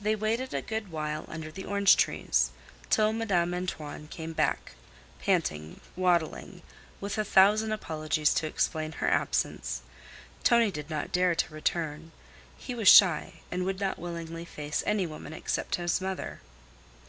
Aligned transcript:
They 0.00 0.16
waited 0.16 0.52
a 0.52 0.60
good 0.60 0.90
while 0.90 1.24
under 1.28 1.52
the 1.52 1.64
orange 1.64 1.96
trees, 1.96 2.50
till 2.90 3.12
Madame 3.12 3.54
Antoine 3.54 4.08
came 4.08 4.32
back, 4.32 4.72
panting, 5.22 5.80
waddling, 5.94 6.62
with 7.00 7.16
a 7.18 7.24
thousand 7.24 7.70
apologies 7.70 8.34
to 8.34 8.48
explain 8.48 8.90
her 8.98 9.06
absence. 9.08 9.82
Tonie 10.42 10.72
did 10.72 10.90
not 10.90 11.12
dare 11.12 11.36
to 11.36 11.54
return. 11.54 12.10
He 12.56 12.74
was 12.74 12.88
shy, 12.88 13.34
and 13.48 13.64
would 13.64 13.78
not 13.78 13.96
willingly 13.96 14.44
face 14.44 14.82
any 14.84 15.06
woman 15.06 15.32
except 15.32 15.76
his 15.76 16.00
mother. 16.00 16.40